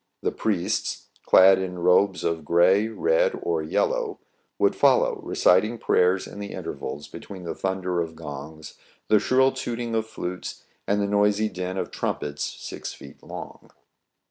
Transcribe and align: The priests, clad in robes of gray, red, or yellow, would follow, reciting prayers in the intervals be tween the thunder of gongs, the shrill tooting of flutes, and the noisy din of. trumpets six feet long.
The 0.23 0.31
priests, 0.31 1.09
clad 1.27 1.59
in 1.59 1.77
robes 1.77 2.23
of 2.23 2.43
gray, 2.43 2.87
red, 2.87 3.37
or 3.43 3.61
yellow, 3.61 4.17
would 4.57 4.75
follow, 4.75 5.19
reciting 5.21 5.77
prayers 5.77 6.25
in 6.25 6.39
the 6.39 6.53
intervals 6.53 7.07
be 7.07 7.19
tween 7.19 7.43
the 7.43 7.53
thunder 7.53 8.01
of 8.01 8.15
gongs, 8.15 8.79
the 9.09 9.19
shrill 9.19 9.51
tooting 9.51 9.93
of 9.93 10.07
flutes, 10.07 10.63
and 10.87 11.01
the 11.03 11.07
noisy 11.07 11.49
din 11.49 11.77
of. 11.77 11.91
trumpets 11.91 12.43
six 12.43 12.93
feet 12.93 13.21
long. 13.21 13.69